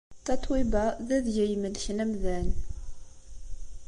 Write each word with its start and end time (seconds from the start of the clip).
Tatoeba 0.25 0.85
d 1.07 1.09
adeg 1.17 1.35
ay 1.43 1.51
imellken 1.55 2.01
amdan. 2.03 2.47